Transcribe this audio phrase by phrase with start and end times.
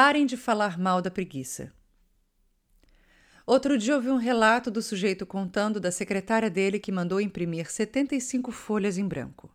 [0.00, 1.72] Parem de falar mal da preguiça.
[3.44, 8.52] Outro dia ouvi um relato do sujeito contando da secretária dele que mandou imprimir 75
[8.52, 9.52] folhas em branco.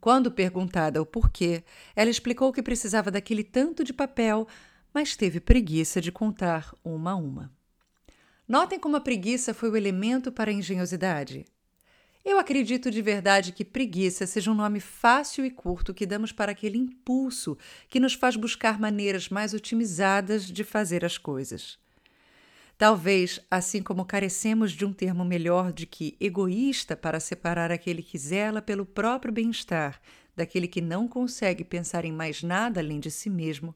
[0.00, 1.62] Quando perguntada o porquê,
[1.94, 4.48] ela explicou que precisava daquele tanto de papel,
[4.94, 7.52] mas teve preguiça de contar uma a uma.
[8.48, 11.44] Notem como a preguiça foi o elemento para a engenhosidade.
[12.28, 16.50] Eu acredito de verdade que preguiça seja um nome fácil e curto que damos para
[16.50, 17.56] aquele impulso
[17.88, 21.78] que nos faz buscar maneiras mais otimizadas de fazer as coisas.
[22.76, 28.18] Talvez, assim como carecemos de um termo melhor de que egoísta para separar aquele que
[28.18, 30.00] zela pelo próprio bem-estar
[30.34, 33.72] daquele que não consegue pensar em mais nada além de si mesmo,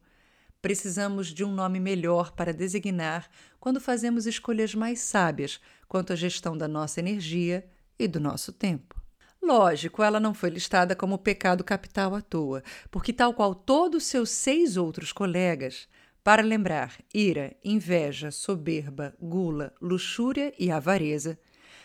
[0.60, 6.58] precisamos de um nome melhor para designar quando fazemos escolhas mais sábias quanto à gestão
[6.58, 7.64] da nossa energia
[8.00, 8.98] e do nosso tempo.
[9.42, 14.30] Lógico, ela não foi listada como pecado capital à toa, porque, tal qual todos seus
[14.30, 15.86] seis outros colegas,
[16.24, 21.38] para lembrar ira, inveja, soberba, gula, luxúria e avareza,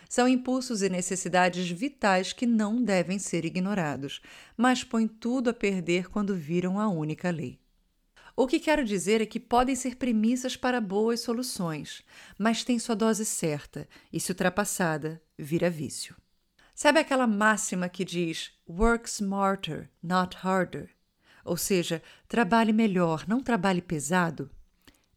[0.07, 4.21] são impulsos e necessidades vitais que não devem ser ignorados,
[4.55, 7.59] mas põem tudo a perder quando viram a única lei.
[8.37, 12.03] O que quero dizer é que podem ser premissas para boas soluções,
[12.37, 16.13] mas tem sua dose certa e, se ultrapassada, vira vício.
[16.75, 20.89] Sabe aquela máxima que diz work smarter, not harder?
[21.45, 24.51] Ou seja, trabalhe melhor, não trabalhe pesado?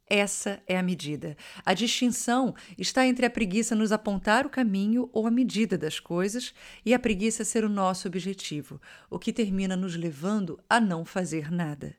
[0.07, 1.35] Essa é a medida.
[1.65, 6.53] A distinção está entre a preguiça nos apontar o caminho ou a medida das coisas
[6.85, 11.51] e a preguiça ser o nosso objetivo, o que termina nos levando a não fazer
[11.51, 11.97] nada.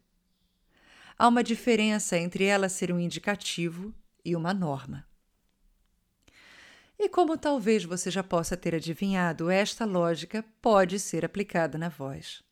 [1.20, 5.06] Há uma diferença entre ela ser um indicativo e uma norma.
[6.98, 12.42] E como talvez você já possa ter adivinhado, esta lógica pode ser aplicada na voz.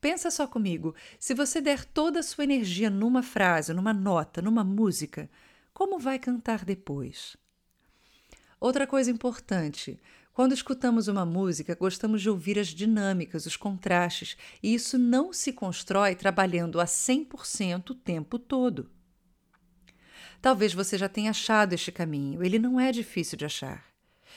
[0.00, 4.64] Pensa só comigo: se você der toda a sua energia numa frase, numa nota, numa
[4.64, 5.28] música,
[5.74, 7.36] como vai cantar depois?
[8.58, 10.00] Outra coisa importante:
[10.36, 15.50] quando escutamos uma música, gostamos de ouvir as dinâmicas, os contrastes, e isso não se
[15.50, 18.90] constrói trabalhando a 100% o tempo todo.
[20.42, 23.86] Talvez você já tenha achado este caminho, ele não é difícil de achar.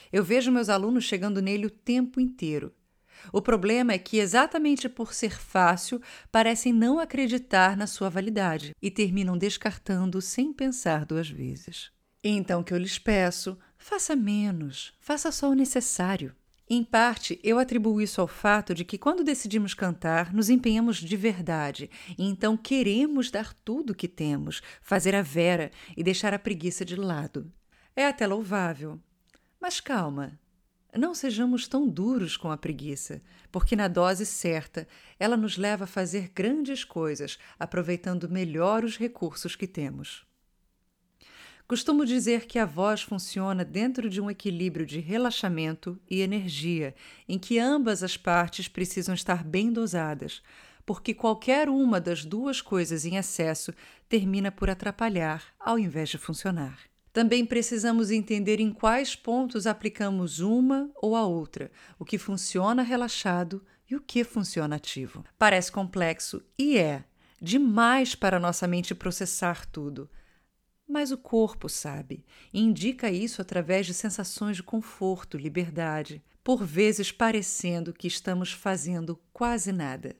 [0.09, 2.73] Eu vejo meus alunos chegando nele o tempo inteiro.
[3.33, 6.01] O problema é que, exatamente por ser fácil,
[6.31, 11.91] parecem não acreditar na sua validade e terminam descartando sem pensar duas vezes.
[12.23, 16.35] Então, o que eu lhes peço, faça menos, faça só o necessário.
[16.69, 21.17] Em parte, eu atribuo isso ao fato de que, quando decidimos cantar, nos empenhamos de
[21.17, 26.37] verdade e então queremos dar tudo o que temos, fazer a vera e deixar a
[26.37, 27.51] preguiça de lado.
[27.95, 28.99] É até louvável.
[29.59, 30.39] Mas calma,
[30.95, 33.19] não sejamos tão duros com a preguiça,
[33.51, 34.87] porque na dose certa
[35.19, 40.28] ela nos leva a fazer grandes coisas, aproveitando melhor os recursos que temos.
[41.69, 46.95] Costumo dizer que a voz funciona dentro de um equilíbrio de relaxamento e energia,
[47.27, 50.41] em que ambas as partes precisam estar bem dosadas,
[50.83, 53.71] porque qualquer uma das duas coisas em excesso
[54.09, 56.79] termina por atrapalhar ao invés de funcionar.
[57.13, 61.69] Também precisamos entender em quais pontos aplicamos uma ou a outra,
[61.99, 65.23] o que funciona relaxado e o que funciona ativo.
[65.37, 67.03] Parece complexo e é
[67.39, 70.09] demais para nossa mente processar tudo
[70.89, 77.11] mas o corpo sabe e indica isso através de sensações de conforto, liberdade, por vezes
[77.11, 80.15] parecendo que estamos fazendo quase nada.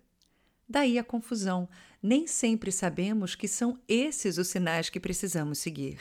[0.67, 1.67] Daí a confusão,
[2.03, 5.99] nem sempre sabemos que são esses os sinais que precisamos seguir.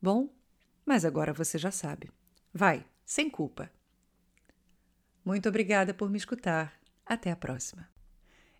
[0.00, 0.32] Bom,
[0.84, 2.08] mas agora você já sabe.
[2.54, 3.68] Vai, sem culpa.
[5.24, 6.72] Muito obrigada por me escutar.
[7.04, 7.95] Até a próxima.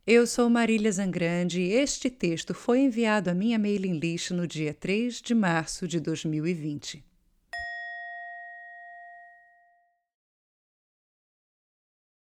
[0.09, 4.73] Eu sou Marília Zangrande e este texto foi enviado à minha mailing list no dia
[4.73, 7.05] 3 de março de 2020.